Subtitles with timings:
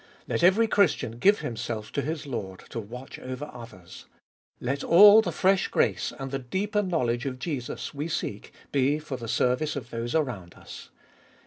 [0.27, 4.07] Let every Christian give himself to his Lord to watch over others:
[4.59, 9.15] let all the fresh grace and the deeper knowledge of Jesus we seek be for
[9.15, 10.89] the service of those around us.